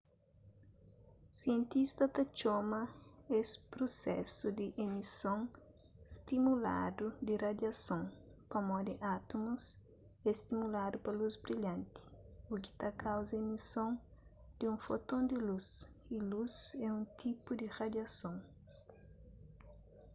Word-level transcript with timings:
sientistas 1.39 2.09
ta 2.15 2.23
txoma 2.35 2.81
es 3.39 3.49
prusesu 3.71 4.45
di 4.59 4.67
emison 4.85 5.39
stimuladu 6.13 7.05
di 7.25 7.33
radiason 7.45 8.03
pamodi 8.51 8.93
átumus 9.15 9.63
é 10.29 10.31
stimuladu 10.41 10.97
pa 11.05 11.11
lus 11.19 11.35
brilhanti 11.43 12.01
u 12.53 12.53
ki 12.63 12.71
ta 12.81 12.89
kauza 13.03 13.33
emison 13.43 13.91
di 14.59 14.63
un 14.71 14.77
foton 14.85 15.21
di 15.31 15.37
lus 15.47 15.69
y 16.15 16.17
lus 16.31 16.55
é 16.87 16.87
un 16.97 17.05
tipu 17.19 17.49
di 17.59 17.65
radiason 17.79 18.35